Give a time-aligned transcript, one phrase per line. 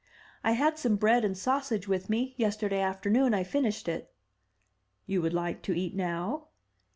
[0.25, 4.11] '* *I had some bread and sausage with me; yesterday after noon I finished it."
[5.05, 6.47] "You would like to eat now?'